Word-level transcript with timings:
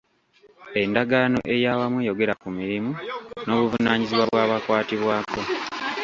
Endagaano 0.81 1.39
ey'awamu 1.53 1.99
eyogera 2.03 2.33
ku 2.41 2.47
mirimu 2.57 2.91
n'obuvunaanyizibwa 3.45 4.25
bw'abakwatibwako. 4.29 5.39